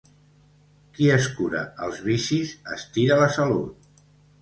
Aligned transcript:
Qui 0.95 1.09
es 1.17 1.27
cura 1.35 1.63
els 1.89 2.01
vicis 2.09 2.57
estira 2.81 3.23
la 3.25 3.33
salut. 3.41 4.05